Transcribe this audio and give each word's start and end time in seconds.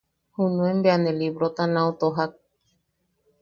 Junuen 0.37 0.77
bea 0.83 0.95
ne 1.01 1.11
librota 1.19 1.63
nau 1.75 1.87
tojak. 1.99 2.31